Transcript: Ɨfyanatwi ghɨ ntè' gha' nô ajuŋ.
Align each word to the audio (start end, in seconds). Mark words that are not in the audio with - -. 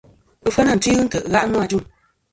Ɨfyanatwi 0.47 0.91
ghɨ 0.95 1.03
ntè' 1.05 1.25
gha' 1.31 1.47
nô 1.49 1.57
ajuŋ. 1.63 1.83